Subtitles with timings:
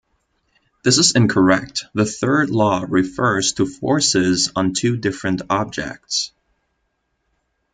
[0.83, 6.31] This is incorrect; the Third Law refers to forces on two different objects.